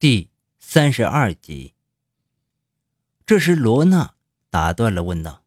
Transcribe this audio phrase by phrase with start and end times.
[0.00, 1.74] 第三十二集。
[3.26, 4.14] 这时，罗娜
[4.48, 5.42] 打断了，问道：“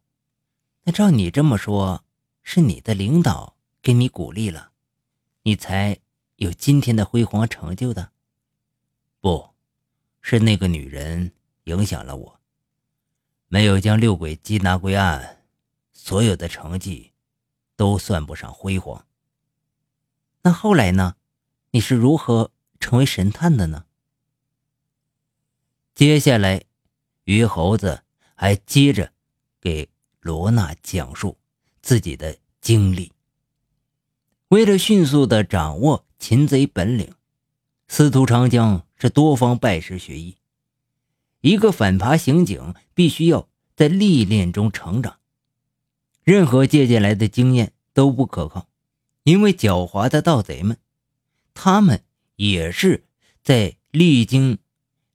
[0.84, 2.04] 那照你这么说，
[2.42, 4.72] 是你的领导给你鼓励了，
[5.44, 6.00] 你才
[6.36, 8.12] 有今天的辉煌成就的？
[9.22, 9.54] 不
[10.20, 11.32] 是那个女人
[11.64, 12.40] 影响了我，
[13.48, 15.46] 没有将六鬼缉拿归案，
[15.94, 17.12] 所有的成绩
[17.74, 19.06] 都算不上辉煌。
[20.42, 21.16] 那后来呢？
[21.70, 23.86] 你是如何成为神探的呢？”
[25.94, 26.64] 接下来，
[27.24, 28.02] 于猴子
[28.34, 29.12] 还接着
[29.60, 29.90] 给
[30.20, 31.36] 罗娜讲述
[31.82, 33.12] 自己的经历。
[34.48, 37.14] 为了迅速的掌握擒贼本领，
[37.88, 40.38] 司徒长江是多方拜师学艺。
[41.42, 45.18] 一个反扒刑警必须要在历练中成长，
[46.24, 48.66] 任何借鉴来的经验都不可靠，
[49.24, 50.78] 因为狡猾的盗贼们，
[51.52, 52.02] 他们
[52.36, 53.04] 也是
[53.42, 54.58] 在历经。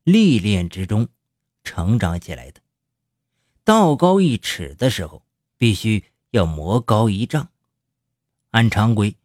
[0.09, 1.09] 历练之中，
[1.65, 2.61] 成长起来的。
[3.65, 5.21] 道高一尺的时候，
[5.57, 7.49] 必须要魔高一丈。
[8.51, 9.17] 按常规，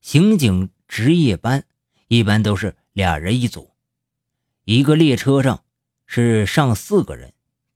[0.00, 1.64] 刑警值夜班
[2.06, 3.72] 一般都是俩人一组，
[4.62, 5.64] 一个列车上
[6.06, 7.32] 是上四个人，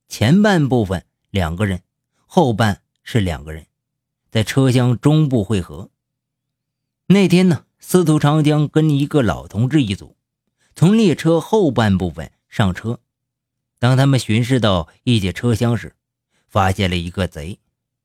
[0.07, 1.83] 前半部分两个人，
[2.25, 3.67] 后半是两个人，
[4.31, 5.89] 在车厢中部汇合。
[7.07, 10.15] 那天呢，司徒长江跟一个老同志一组，
[10.73, 12.31] 从列车后半部分。
[12.53, 12.99] 上车，
[13.79, 15.95] 当他们巡视到一节车厢时，
[16.47, 17.57] 发现了一个贼，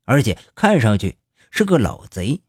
[0.04, 1.18] 而且看上去
[1.50, 2.40] 是个老贼。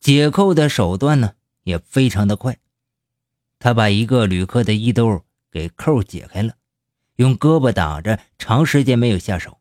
[0.00, 2.58] 解扣的手段呢也非常的快，
[3.60, 6.56] 他把一个旅客的衣兜给扣解开了，
[7.14, 9.60] 用胳膊挡着，长时间没有下手。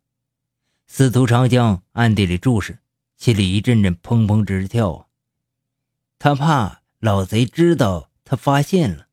[0.88, 2.80] 司徒长江暗地里注视，
[3.18, 5.06] 心里一阵阵砰砰直跳啊！
[6.18, 9.10] 他怕老贼知道他发现了。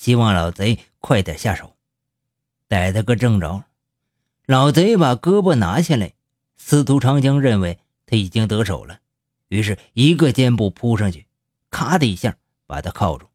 [0.00, 1.76] 希望老贼快点下手，
[2.68, 3.64] 逮他个正着。
[4.46, 6.14] 老贼把胳膊拿下来，
[6.56, 9.00] 司徒长江认为他已经得手了，
[9.48, 11.26] 于是一个箭步扑上去，
[11.68, 13.26] 咔的一下把他铐住，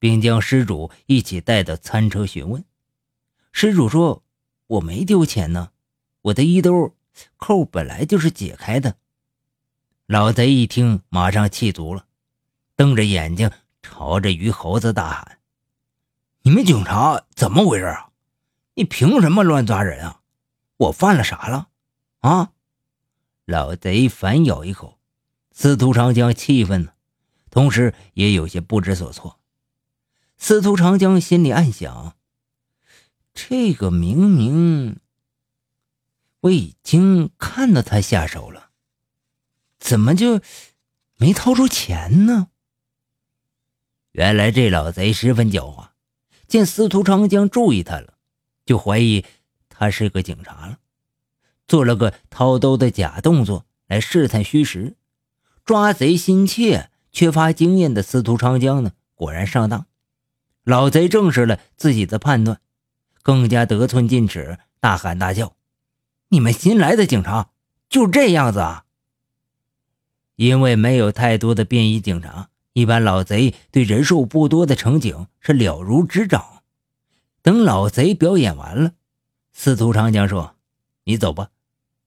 [0.00, 2.64] 并将失主一起带到餐车询问。
[3.52, 4.24] 失主说
[4.66, 5.70] ：“我没丢钱呢，
[6.22, 6.96] 我的衣兜
[7.36, 8.96] 扣本来就是解开的。”
[10.06, 12.06] 老贼一听，马上气足了，
[12.74, 13.48] 瞪着眼睛
[13.82, 15.38] 朝着于猴子大喊。
[16.44, 18.10] 你们警察怎么回事啊？
[18.74, 20.22] 你凭什么乱抓人啊？
[20.76, 21.68] 我犯了啥了？
[22.20, 22.52] 啊！
[23.44, 24.98] 老贼反咬一口，
[25.52, 26.92] 司徒长江气愤呢，
[27.50, 29.38] 同时也有些不知所措。
[30.36, 32.16] 司徒长江心里暗想：
[33.32, 34.98] 这个明明
[36.40, 38.70] 我已经看到他下手了，
[39.78, 40.40] 怎么就
[41.18, 42.48] 没掏出钱呢？
[44.10, 45.91] 原来这老贼十分狡猾。
[46.52, 48.12] 见司徒长江注意他了，
[48.66, 49.24] 就怀疑
[49.70, 50.80] 他是个警察了，
[51.66, 54.94] 做了个掏兜的假动作来试探虚实。
[55.64, 59.86] 抓贼心切、缺乏经验的司徒长江呢，果然上当。
[60.62, 62.60] 老贼证实了自己的判断，
[63.22, 65.56] 更加得寸进尺，大喊大叫
[66.28, 67.48] ：“你们新来的警察
[67.88, 68.84] 就这样子啊？”
[70.36, 72.50] 因为没有太多的便衣警察。
[72.72, 76.62] 一般老贼对人数不多的城警是了如指掌。
[77.42, 78.92] 等老贼表演完了，
[79.52, 80.54] 司徒长江说
[81.04, 81.50] ：“你走吧，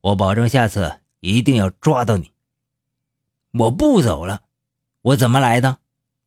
[0.01, 2.31] 我保证下次一定要抓到你。”
[3.51, 4.41] 我不走了，
[5.01, 5.77] 我怎么来的？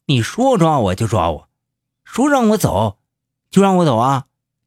[0.07, 1.49] 你说抓我就抓我，
[2.05, 2.99] 说让我走
[3.51, 4.27] 就让我走啊？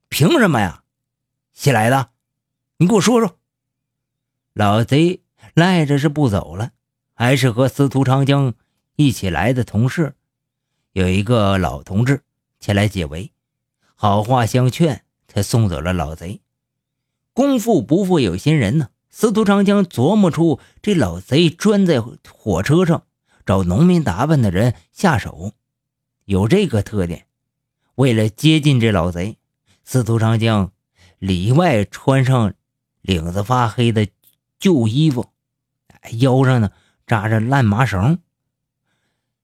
[0.10, 0.84] 凭什么呀？
[1.54, 2.10] 新来的，
[2.78, 3.38] 你给我说说。
[4.54, 5.22] 老贼
[5.54, 6.72] 赖着是不走了，
[7.14, 8.54] 还是和司徒长江？
[8.96, 10.16] 一起来的同事，
[10.94, 12.22] 有一个老同志
[12.60, 13.32] 前来解围，
[13.96, 16.42] 好话相劝，才送走了老贼。
[17.34, 23.04] 功夫不负有心人呢，司徒长江琢磨出这老贼专在火车上
[23.46, 25.54] 找农民打扮的人下手，
[26.26, 27.26] 有这个特点。
[27.96, 29.38] 为了接近这老贼，
[29.84, 30.72] 司徒长江
[31.18, 32.54] 里外穿上
[33.02, 34.08] 领子发黑的
[34.60, 35.30] 旧衣服，
[36.20, 36.72] 腰上呢
[37.08, 38.20] 扎着烂麻绳。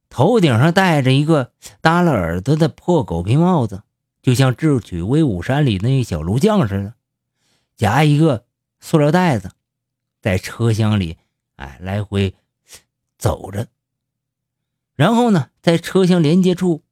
[0.10, 1.52] 头顶上戴着一个
[1.82, 3.84] 耷了耳朵的破狗皮帽子，
[4.22, 6.94] 就像《智取威虎山》里那小炉匠似的，
[7.76, 8.46] 夹一个
[8.80, 9.52] 塑料袋子，
[10.22, 11.18] 在车厢里
[11.58, 12.36] 哎来回
[13.18, 13.68] 走着。
[14.96, 16.84] 然后呢，在车厢连接处，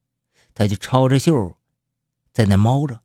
[0.54, 1.56] 他就抄着袖，
[2.32, 3.00] 在那猫着，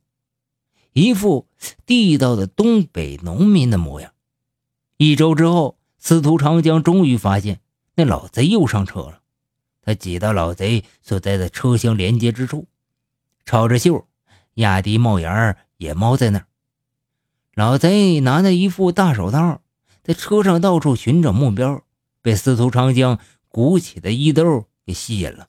[0.92, 1.48] 一副
[1.86, 4.12] 地道的东北农民的模样。
[4.98, 7.60] 一周之后，司徒长江终于发现
[7.96, 9.21] 那老贼又上车了。
[9.82, 12.68] 他挤到老贼所在的车厢连接之处，
[13.44, 14.06] 抄着袖，
[14.54, 16.46] 压低帽檐也猫在那儿。
[17.54, 19.60] 老贼拿着一副大手套，
[20.02, 21.82] 在车上到处寻找目标，
[22.22, 23.18] 被司徒长江
[23.48, 25.48] 鼓起的衣兜给吸引了。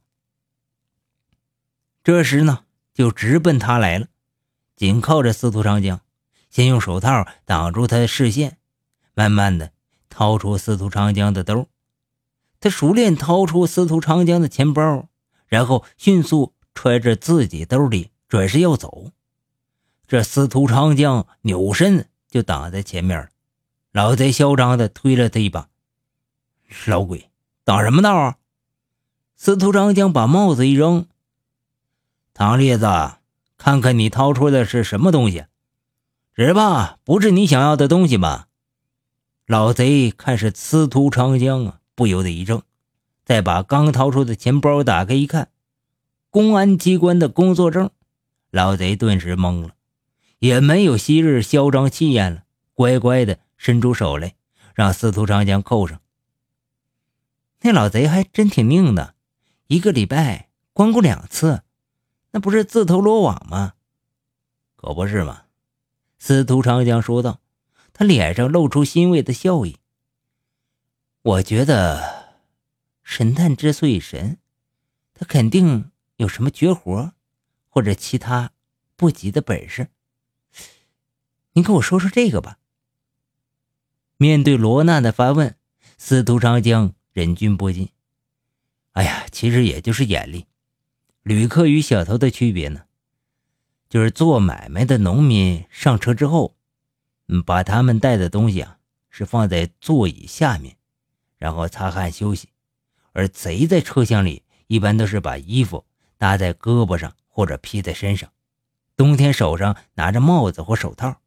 [2.03, 4.07] 这时呢，就直奔他来了，
[4.75, 6.01] 紧靠着司徒长江，
[6.49, 8.57] 先用手套挡住他的视线，
[9.13, 9.71] 慢慢的
[10.09, 11.69] 掏出司徒长江的兜。
[12.63, 15.09] 他熟练掏出司徒长江的钱包，
[15.47, 19.11] 然后迅速揣着自己兜里，转身要走。
[20.07, 23.29] 这司徒长江扭身就挡在前面，
[23.91, 25.67] 老贼嚣张的推了他一把
[26.87, 27.29] ：“老鬼，
[27.65, 28.37] 挡什么道啊？”
[29.35, 31.07] 司徒长江把帽子一扔
[32.33, 32.87] ：“唐烈子，
[33.57, 35.47] 看看你掏出的是什么东西？
[36.33, 38.47] 只怕不是你想要的东西吧？”
[39.47, 42.63] 老贼看是司徒长江啊，不由得一怔，
[43.25, 45.49] 再把刚掏出的钱包打开一看，
[46.29, 47.89] 公安机关的工作证，
[48.51, 49.75] 老贼顿时懵了。
[50.39, 52.43] 也没有昔日嚣张气焰了，
[52.73, 54.35] 乖乖的伸出手来，
[54.73, 56.01] 让司徒长江扣上。
[57.61, 59.15] 那老贼还真挺拧的，
[59.67, 61.63] 一个礼拜光顾两次，
[62.31, 63.75] 那不是自投罗网吗？
[64.75, 65.43] 可不是嘛！
[66.19, 67.39] 司徒长江说道，
[67.93, 69.77] 他脸上露出欣慰的笑意。
[71.25, 72.35] 我觉得，
[73.01, 74.39] 神探之所以神，
[75.13, 77.13] 他肯定有什么绝活，
[77.69, 78.51] 或者其他
[78.97, 79.87] 不急的本事。
[81.53, 82.59] 你跟我说说这个吧。
[84.17, 85.55] 面对罗娜的发问，
[85.97, 87.89] 司徒长江忍俊不禁。
[88.91, 90.47] 哎呀，其实也就是眼力。
[91.21, 92.83] 旅客与小偷的区别呢，
[93.87, 96.57] 就是做买卖的农民上车之后，
[97.45, 98.77] 把他们带的东西啊
[99.09, 100.75] 是放在座椅下面，
[101.43, 102.47] 然后擦汗休息；
[103.11, 105.83] 而贼在车厢里一般都是把衣服
[106.17, 108.31] 搭在胳膊上或者披在身上，
[108.95, 111.17] 冬天手上拿着帽子或手套。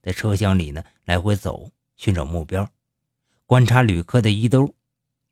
[0.00, 2.70] 在车厢里呢，来回走，寻找目标，
[3.44, 4.74] 观察旅客的衣兜，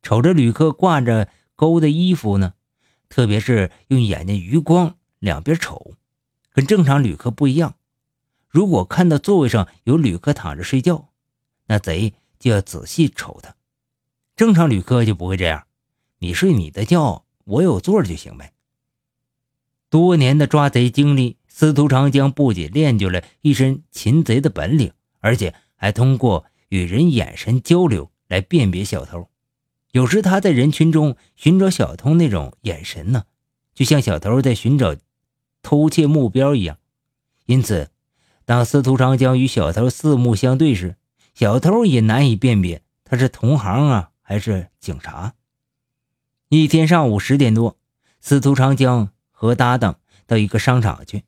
[0.03, 2.53] 瞅着旅客挂着钩的衣服呢，
[3.09, 5.95] 特别是用眼睛余光两边瞅，
[6.53, 7.77] 跟正常旅客不一样。
[8.51, 11.09] 如果看到座位上有旅客躺着睡觉，
[11.69, 13.57] 那贼就要仔细瞅他。
[14.37, 15.67] 正常旅客就不会这样，
[16.19, 18.53] 你睡你的觉，我有座就行呗。
[19.89, 21.37] 多年的抓贼经历。
[21.47, 29.29] 司徒长江不仅练就了一身擒贼的本领，而且还通过与人眼神交流来辨别小偷。
[29.93, 33.27] 有时他在人群中寻找小偷，那种眼神呢，
[33.73, 34.97] 就像小偷在寻找
[35.63, 36.79] 偷窃目标一样。
[37.47, 37.93] 因此，
[38.45, 40.97] 当司徒长江与小偷四目相对时，
[41.35, 45.35] 小偷也难以辨别他是同行啊还是警察。
[46.49, 47.77] 一天上午十点多，
[48.21, 51.23] 司徒长江和搭档到一个商场去。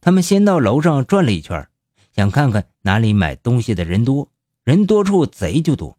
[0.00, 1.68] 他们先到楼上转了一圈，
[2.14, 4.30] 想看看哪里买东西的人多，
[4.62, 5.98] 人多处贼就多。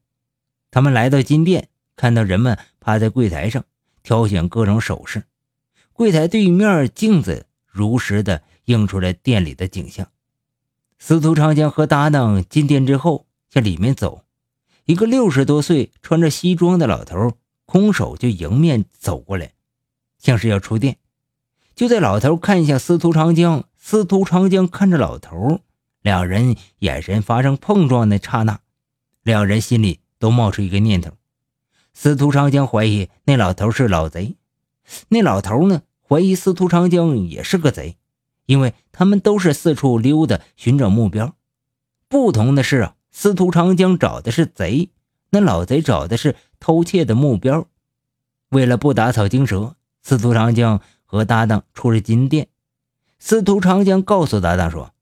[0.69, 3.65] 他们来到金店，看到人们趴在柜台上
[4.03, 5.23] 挑选各种首饰，
[5.91, 10.07] 柜台对面镜子如实的映出来店里的景象。
[10.99, 14.23] 司徒长江和搭档进店之后，向里面走，
[14.85, 19.53] 一个六十多岁、穿着西装的老头空手就迎面走过来，
[20.17, 20.97] 像是要出店。
[21.75, 23.65] 就在老头看向司徒长江。
[23.83, 25.61] 司徒长江看着老头，
[26.03, 28.59] 两人眼神发生碰撞的刹那，
[29.23, 31.13] 两人心里都冒出一个念头：
[31.91, 34.35] 司徒长江怀疑那老头是老贼，
[35.09, 37.97] 那老头呢怀疑司徒长江也是个贼，
[38.45, 41.35] 因为他们都是四处溜达寻找目标。
[42.07, 44.89] 不同的是啊，司徒长江找的是贼，
[45.29, 47.67] 那老贼找的是偷窃的目标。
[48.49, 52.47] 为了不打草惊蛇，司徒长江和搭档出了金店。
[53.19, 54.93] 司徒长江告诉搭档说：“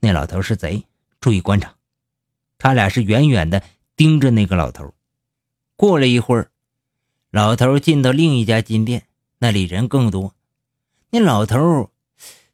[0.00, 0.86] 那老头是贼，
[1.20, 1.76] 注意观察。”
[2.58, 3.62] 他俩是远远的
[3.96, 4.92] 盯着那个老头。
[5.76, 6.50] 过了一会儿，
[7.30, 9.06] 老头进到另一家金店，
[9.38, 10.34] 那里人更多。
[11.10, 11.90] 那老头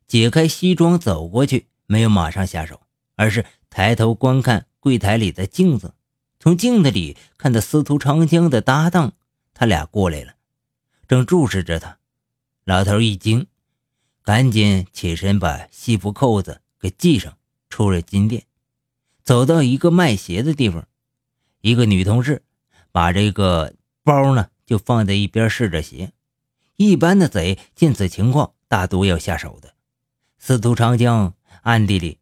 [0.06, 2.82] 解开西装走过去，没有马上下手，
[3.16, 5.94] 而是抬头观看柜台里的镜子。
[6.38, 9.14] 从镜子里看到司徒长江的搭档，
[9.52, 10.36] 他俩过来了，
[11.08, 11.98] 正注视着他。
[12.62, 13.48] 老头一惊。
[14.22, 17.36] 赶紧起身，把西服扣子给系上，
[17.68, 18.44] 出了金店，
[19.24, 20.86] 走到一个卖鞋的地方，
[21.62, 22.44] 一个女同事
[22.92, 23.74] 把这个
[24.04, 26.12] 包呢就放在一边试着鞋。
[26.76, 29.74] 一般的贼见此情况，大多要下手的。
[30.38, 32.18] 司徒长江暗地里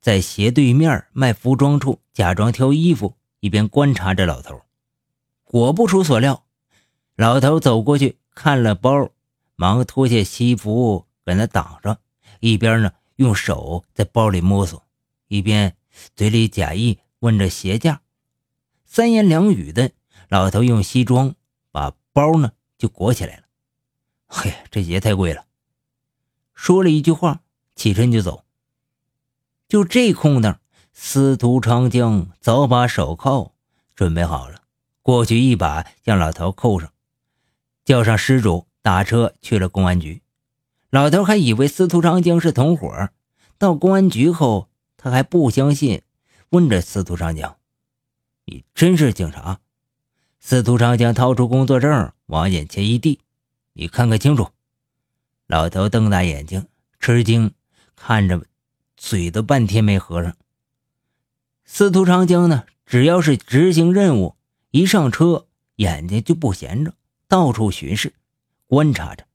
[0.00, 4.62] 在斜对面卖服装处假装挑衣服，一边观察着老头。
[5.44, 6.44] 果不出所料，
[7.16, 9.10] 老头走过去看了包，
[9.56, 11.06] 忙脱下西服。
[11.28, 11.98] 给他挡上，
[12.40, 14.82] 一边呢用手在包里摸索，
[15.26, 15.76] 一边
[16.16, 18.00] 嘴里假意问着鞋架。
[18.86, 19.90] 三言两语的，
[20.30, 21.34] 老头用西装
[21.70, 23.42] 把包呢就裹起来了。
[24.26, 25.44] 嘿，这鞋太贵了。
[26.54, 27.42] 说了一句话，
[27.74, 28.46] 起身就走。
[29.68, 30.58] 就这空当，
[30.94, 33.52] 司徒长江早把手铐
[33.94, 34.62] 准备好了，
[35.02, 36.90] 过去一把将老头扣上，
[37.84, 40.22] 叫上失主打车去了公安局。
[40.88, 43.10] 老头还以为司徒长江是同伙，
[43.58, 46.00] 到公安局后，他还不相信，
[46.48, 47.58] 问着司徒长江
[48.46, 49.60] ：“你真是警察？”
[50.40, 53.20] 司徒长江掏出工作证往眼前一递
[53.74, 54.48] ：“你看看清楚。”
[55.46, 56.66] 老头瞪大眼睛，
[56.98, 57.52] 吃惊
[57.94, 58.46] 看着。
[58.98, 60.36] 嘴都半天没合上。
[61.64, 62.64] 司徒长江呢？
[62.84, 64.34] 只要是执行任务，
[64.70, 66.94] 一上车眼睛就不闲着，
[67.28, 68.14] 到处巡视、
[68.66, 69.26] 观察着，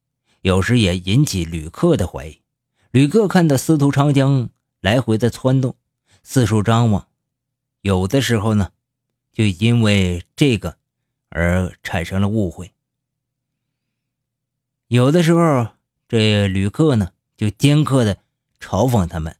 [0.42, 2.42] 有时也引起旅客的怀疑。
[2.90, 4.50] 旅客看到司徒长江
[4.82, 5.76] 来回的窜动，
[6.24, 7.08] 四处张望，
[7.82, 8.72] 有的时候呢，
[9.32, 10.78] 就因为这个
[11.30, 12.72] 而产生了误会。
[14.88, 15.68] 有的时候，
[16.08, 18.18] 这旅客呢就尖刻的
[18.60, 19.36] 嘲讽他们。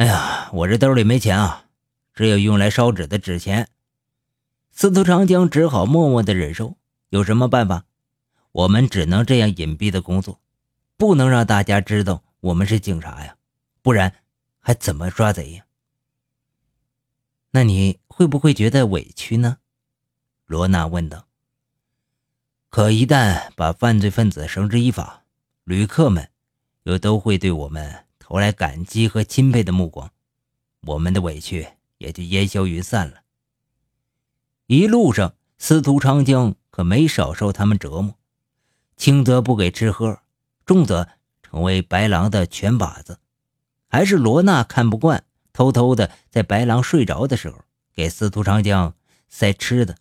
[0.00, 1.66] 哎呀，我这兜里没钱啊，
[2.14, 3.68] 只有用来烧纸的纸钱。
[4.70, 6.78] 司徒长江只好默默的忍受。
[7.10, 7.84] 有什么办法？
[8.50, 10.40] 我们只能这样隐蔽的工作，
[10.96, 13.36] 不能让大家知道我们是警察呀，
[13.82, 14.14] 不然
[14.58, 15.66] 还怎么抓贼呀？
[17.50, 19.58] 那你会不会觉得委屈呢？
[20.46, 21.26] 罗娜问道。
[22.70, 25.24] 可一旦把犯罪分子绳之以法，
[25.64, 26.30] 旅客们
[26.84, 28.06] 又都会对我们。
[28.30, 30.12] 投来感激和钦佩的目光，
[30.82, 31.66] 我们的委屈
[31.98, 33.22] 也就烟消云散了。
[34.66, 38.14] 一路上，司徒长江可没少受他们折磨，
[38.96, 40.20] 轻则不给吃喝，
[40.64, 41.08] 重则
[41.42, 43.18] 成为白狼的拳把子。
[43.88, 48.94] 还是罗娜看不惯，偷偷的在白狼睡着的时候给司徒长江
[49.28, 49.96] 塞吃的。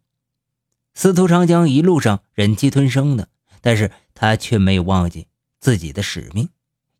[0.93, 3.29] 司徒长江一路上忍气吞声的，
[3.61, 5.25] 但是他却没有忘记
[5.59, 6.49] 自己的使命。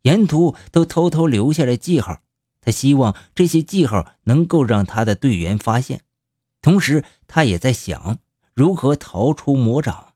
[0.02, 2.20] 沿途都偷偷留下了记号，
[2.60, 6.02] 他希望这些记号能够让他的队员发现。
[6.62, 8.18] 同时，他也在想
[8.54, 10.14] 如何逃出魔掌。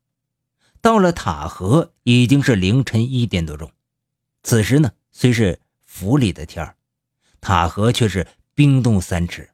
[0.80, 3.72] 到了塔河，已经是凌晨一点多钟。
[4.42, 6.76] 此时呢，虽是府里的天儿，
[7.40, 9.50] 塔河却是冰冻三尺，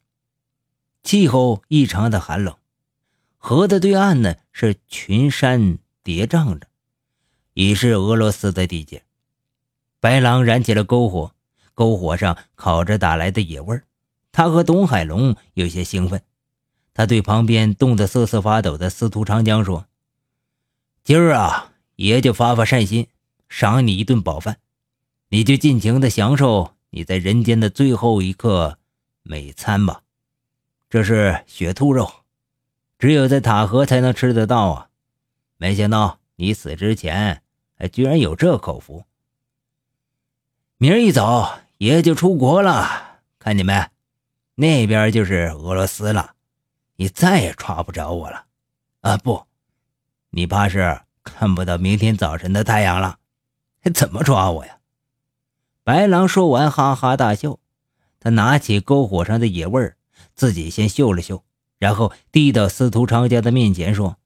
[1.05, 2.57] 气候异常的寒冷。
[3.39, 6.67] 河的对岸呢，是群山叠嶂着，
[7.55, 9.05] 已是俄罗斯的地界。
[10.01, 11.35] 白狼燃起了篝火，
[11.77, 13.85] 篝火上烤着打来的野味儿。
[14.33, 16.23] 他和董海龙有些兴奋，
[16.95, 19.87] 他对旁边冻得瑟瑟发抖的司徒长江说
[21.05, 23.09] ：“今儿啊，爷就发发善心，
[23.49, 24.57] 赏你一顿饱饭，
[25.29, 28.79] 你就尽情的享受你在人间的最后一刻
[29.23, 30.03] 美餐吧。
[30.89, 32.11] 这是雪兔肉，
[32.99, 34.89] 只有在塔河才能吃得到啊！
[35.59, 37.43] 没想到你死之前，
[37.77, 39.05] 还居然有这口福。”
[40.83, 43.91] 明儿一早爷就出国了，看见没？
[44.55, 46.37] 那边就是俄罗斯了，
[46.97, 48.47] 你再也抓不着我了。
[49.03, 49.45] 啊，不，
[50.31, 53.19] 你怕是看不到明天早晨的太阳了。
[53.83, 54.79] 还怎么抓我呀？
[55.85, 57.59] 白狼说完，哈哈大笑。
[58.19, 59.99] 他拿起篝火上的野味儿，
[60.35, 61.45] 自己先嗅了嗅，
[61.77, 64.17] 然后递到司徒长家的面前，说：“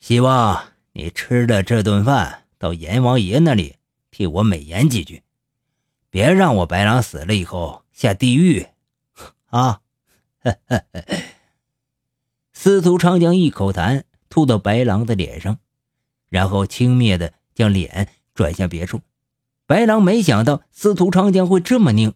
[0.00, 3.76] 希望你吃了这顿饭，到阎王爷那里
[4.10, 5.22] 替我美言几句。”
[6.16, 8.68] 别让我白狼死了以后下地狱，
[9.50, 9.82] 啊！
[12.54, 15.58] 司徒长江一口痰吐到白狼的脸上，
[16.30, 19.02] 然后轻蔑的将脸转向别处。
[19.66, 22.14] 白狼没想到司徒长江会这么拧，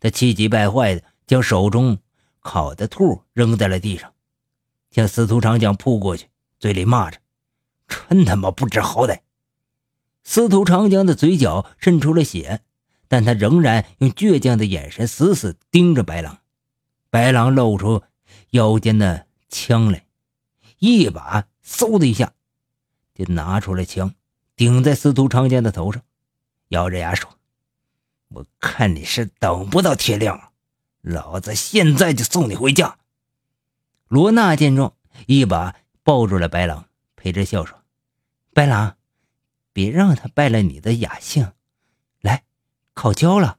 [0.00, 2.00] 他气急败坏的将手中
[2.40, 4.12] 烤的兔扔在了地上，
[4.90, 6.28] 向司徒长江扑过去，
[6.58, 7.18] 嘴里骂着
[7.88, 9.20] ：“真他妈不知好歹！”
[10.24, 12.60] 司徒长江的嘴角渗出了血。
[13.08, 16.38] 但他仍然用倔强的眼神死死盯着白狼，
[17.10, 18.02] 白狼露出
[18.50, 20.06] 腰间的枪来，
[20.78, 22.32] 一把嗖的一下
[23.14, 24.14] 就拿出了枪，
[24.56, 26.02] 顶在司徒长江的头上，
[26.68, 27.30] 咬着牙说
[28.28, 30.52] ：“我看你是等不到天亮，
[31.02, 32.98] 老子现在就送你回家。”
[34.08, 34.94] 罗娜见状，
[35.26, 37.82] 一把抱住了白狼，陪着笑说
[38.52, 38.96] ：“白狼，
[39.72, 41.52] 别让他败了你的雅兴。”
[42.94, 43.58] 烤焦了，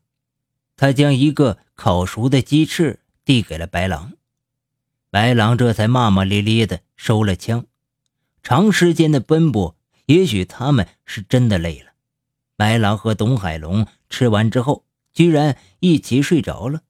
[0.75, 4.13] 他将一个烤熟的鸡翅递给了白狼，
[5.10, 7.65] 白狼这才骂骂咧咧的收了枪。
[8.42, 9.75] 长时间的奔波，
[10.06, 11.92] 也许他们是真的累了。
[12.56, 16.82] 白狼和董海龙吃完之后，居然一起睡着了。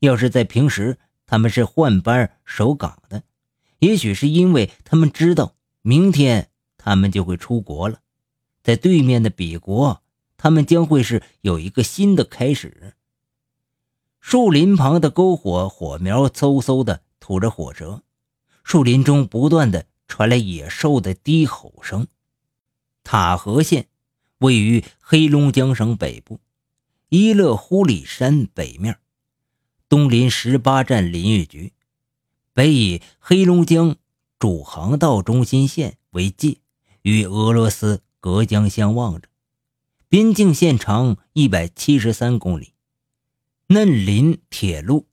[0.00, 3.22] 要是在平时，他们是换班守岗的。
[3.78, 8.00] 也许是因为他们知道明天他们就会出国了，
[8.62, 10.02] 在对面的彼国，
[10.36, 12.94] 他们将会是有一个新的开始。
[14.20, 18.02] 树林旁的篝火火苗嗖嗖的吐着火舌，
[18.64, 22.08] 树林中不断的传来野兽的低吼声。
[23.04, 23.86] 塔河县
[24.38, 26.40] 位于黑龙江省北部，
[27.08, 28.98] 伊勒呼里山北面，
[29.88, 31.72] 东临十八站林业局，
[32.52, 33.94] 北以黑龙江
[34.40, 36.58] 主航道中心线为界，
[37.02, 39.28] 与俄罗斯隔江相望着。
[40.08, 42.72] 边境线长一百七十三公里。
[43.68, 45.06] 嫩林铁路、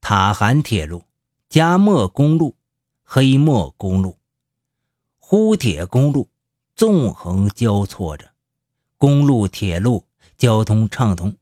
[0.00, 1.04] 塔韩铁路、
[1.48, 2.56] 加莫公路、
[3.02, 4.18] 黑莫公路、
[5.18, 6.28] 呼铁公路。
[6.74, 8.32] 纵横交错着，
[8.96, 10.06] 公路、铁路
[10.38, 11.36] 交通畅通，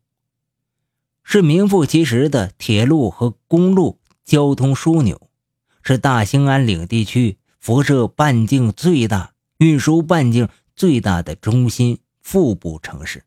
[1.22, 5.30] 是名副其实的铁路和公路交通枢纽，
[5.82, 13.24] 是大兴安岭地区辐射半径最大、运输半径最大的中心腹部城市。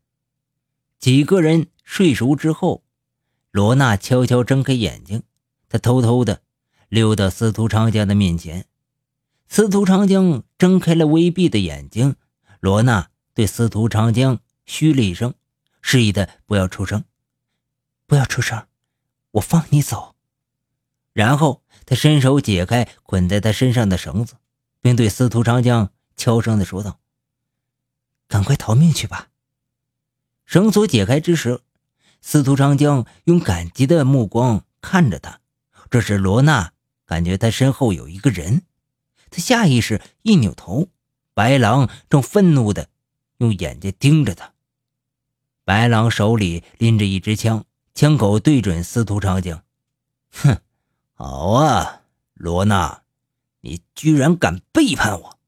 [0.99, 2.83] 几个人睡熟之后，
[3.51, 5.23] 罗娜悄悄睁开眼睛，
[5.67, 6.41] 她偷偷的
[6.89, 8.65] 溜到司徒长江的面前。
[9.47, 12.15] 司徒长江睁开了微闭的眼睛，
[12.59, 15.33] 罗娜对司徒长江嘘了一声，
[15.81, 17.03] 示意他不要出声，
[18.07, 18.65] 不要出声，
[19.31, 20.15] 我放你走。
[21.11, 24.35] 然后他伸手解开捆在他身上的绳子，
[24.81, 26.99] 并对司徒长江悄声地说道
[28.33, 29.27] ：“赶快逃命去吧。”
[30.43, 31.61] 绳索解开之时，
[32.19, 35.39] 司徒长江用感激的目光看着他。
[35.91, 36.73] 这时，罗娜
[37.05, 38.63] 感觉他身后有一个人。
[39.29, 40.89] 他下意识一扭头，
[41.35, 42.89] 白狼正愤怒的
[43.37, 44.53] 用眼睛盯着他。
[45.63, 49.63] 白狼手里拎着一支枪，枪口对准司徒长江。
[50.31, 50.57] 哼，
[51.13, 52.01] 好啊，
[52.33, 53.03] 罗娜，
[53.61, 55.39] 你居然敢背叛我！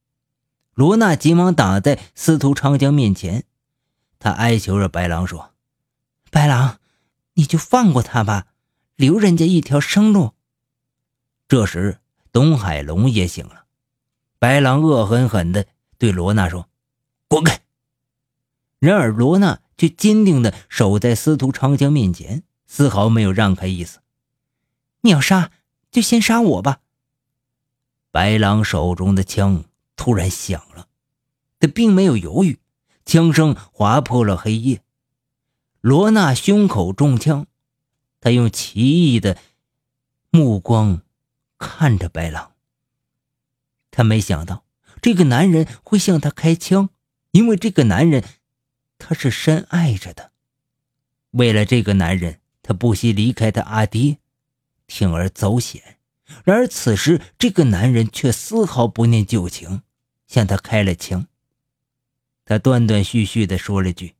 [0.75, 3.45] 罗娜急忙挡在司徒长江面前，
[4.19, 5.53] 他哀求着白狼说
[6.29, 6.79] ：“白狼，
[7.35, 8.47] 你就放过他吧，
[8.97, 10.33] 留人家一条生路。”
[11.47, 11.99] 这时，
[12.33, 13.63] 董海龙也醒了。
[14.37, 15.65] 白狼恶狠狠地
[15.97, 16.67] 对罗娜说
[17.29, 17.61] ：“滚开！”
[18.79, 23.99] 然而罗娜却坚定地守在司徒长江面前，丝毫没有让开意思。
[25.01, 25.51] “你要杀，
[25.89, 26.79] 就先杀我吧。”
[28.11, 29.63] 白狼手中的枪
[29.95, 30.87] 突然响了，
[31.59, 32.59] 他并没有犹豫，
[33.05, 34.81] 枪声划破了黑夜。
[35.81, 37.47] 罗娜胸口中枪，
[38.19, 39.37] 他用奇异的
[40.29, 41.01] 目光
[41.57, 42.53] 看着白狼。
[43.91, 44.65] 他没想到
[45.01, 46.89] 这个男人会向他开枪，
[47.31, 48.23] 因为这个男人
[48.97, 50.31] 他是深爱着的。
[51.31, 54.17] 为了这个男人，他不惜离开他阿爹，
[54.87, 55.99] 铤而走险。
[56.43, 59.83] 然而此时，这个男人却丝毫不念旧情，
[60.27, 61.27] 向他开了枪。
[62.45, 64.15] 他断断续续地说了句：“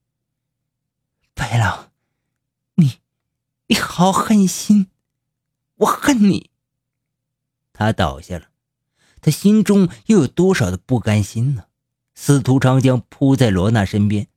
[1.34, 1.92] 白狼，
[2.76, 3.00] 你，
[3.68, 4.90] 你好狠心，
[5.76, 6.50] 我恨你。”
[7.74, 8.50] 他倒下了。
[9.22, 11.66] 他心中又有多少的不甘心呢？
[12.14, 14.28] 司徒长江扑在罗娜身边，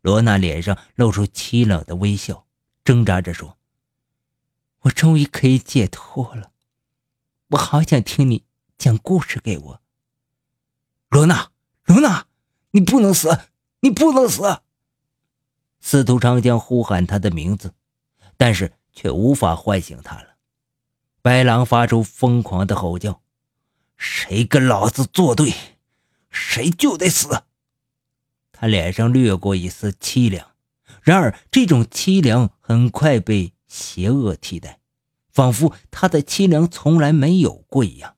[0.00, 2.46] 罗娜脸上露出凄冷的微笑，
[2.84, 3.58] 挣扎着说
[4.82, 6.52] ：“我终于可以解脱了，
[7.48, 8.44] 我好想听你
[8.76, 9.80] 讲故事给我。”
[11.08, 11.50] 罗娜，
[11.84, 12.26] 罗娜，
[12.72, 13.40] 你不能死，
[13.80, 14.60] 你不能死！
[15.80, 17.74] 司徒长江呼喊他的名字，
[18.36, 20.36] 但是却无法唤醒他了。
[21.22, 23.22] 白狼发出疯狂的吼叫。
[23.96, 25.54] 谁跟老子作对，
[26.28, 27.44] 谁就得死。
[28.52, 30.50] 他脸上掠过一丝凄凉，
[31.00, 34.80] 然而这种凄凉很快被邪恶替代，
[35.36, 38.16] 仿佛他的凄凉从来没有过一样。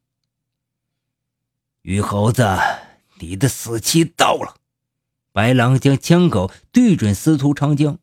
[1.82, 2.46] 于猴子，
[3.18, 4.54] 你的死期到了！
[5.32, 7.98] 白狼将枪口对准司徒长江。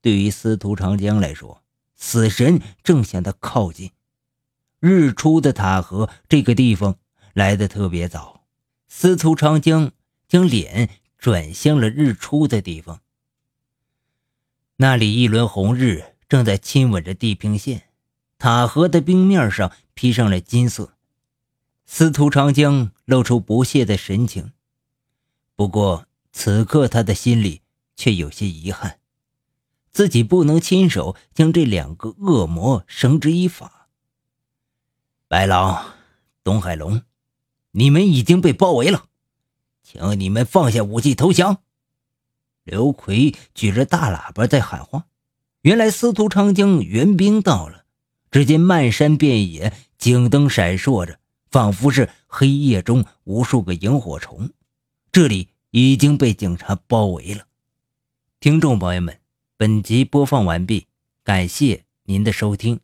[0.00, 1.62] 对于司徒长江来说，
[1.94, 3.92] 死神正向他靠近。
[4.80, 6.96] 日出的塔河这个地方
[7.34, 8.44] 来的特别早，
[8.88, 9.92] 司徒长江
[10.26, 13.02] 将脸转向了日出的地方。
[14.78, 17.84] 那里一轮红日正在亲吻着地平线，
[18.42, 20.94] 塔河的冰面上披上了金色。
[21.86, 24.50] 司徒长江露出不屑的神情，
[25.54, 27.60] 不过此刻他的心里
[27.94, 28.98] 却有些遗憾，
[29.92, 33.86] 自己不能亲手将这两个恶魔绳之以法。
[35.28, 35.94] 白狼，
[36.42, 37.02] 东海龙，
[37.70, 39.04] 你们已经被包围了，
[39.84, 41.58] 请你们放下武器投降。
[42.64, 45.06] 刘奎举着大喇叭在喊话。
[45.60, 47.81] 原来司徒长江援兵到了。
[48.32, 54.50] 只见漫山遍野警灯闪烁着，仿佛是黑夜中无数个萤火虫。
[55.12, 57.46] 这里已经被警察包围了。
[58.40, 59.20] 听众朋友们，
[59.58, 60.86] 本集播放完毕，
[61.22, 62.80] 感谢您的收听。